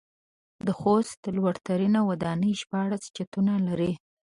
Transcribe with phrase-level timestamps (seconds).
[0.65, 3.91] د خوست لوړ ترينه وداني شپاړس چتونه لري.